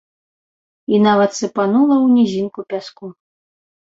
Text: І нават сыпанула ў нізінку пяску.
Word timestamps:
І 0.95 1.01
нават 1.07 1.31
сыпанула 1.39 1.95
ў 1.97 2.07
нізінку 2.15 2.59
пяску. 2.73 3.11